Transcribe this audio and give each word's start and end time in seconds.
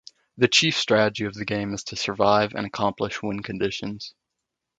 The 0.37 0.47
chief 0.47 0.77
strategy 0.77 1.25
of 1.25 1.35
the 1.35 1.45
game 1.45 1.75
is 1.75 1.83
to 1.83 1.95
survive 1.95 2.55
and 2.55 2.65
accomplish 2.65 3.21
win 3.21 3.43
conditions. 3.43 4.15